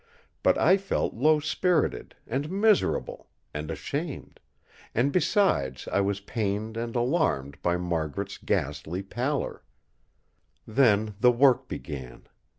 [0.41, 4.39] But I felt low spirited, and miserable, and ashamed;
[4.95, 9.63] and besides I was pained and alarmed by Margaret's ghastly pallor.
[10.65, 12.23] Then the work began.